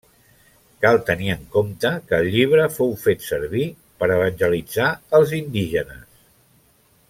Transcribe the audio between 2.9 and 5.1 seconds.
fet servir per evangelitzar